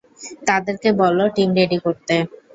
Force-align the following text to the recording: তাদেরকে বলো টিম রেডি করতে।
তাদেরকে 0.47 0.89
বলো 1.01 1.23
টিম 1.35 1.49
রেডি 1.57 1.77
করতে। 1.85 2.15